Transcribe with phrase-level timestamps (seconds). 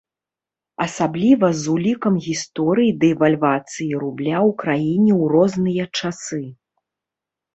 [0.85, 6.41] Асабліва з улікам гісторый дэвальвацыі рубля ў краіне ў розныя часы.